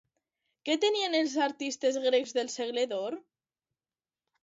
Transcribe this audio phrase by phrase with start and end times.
[0.69, 3.23] Què tenien els artistes grecs del segle d'or?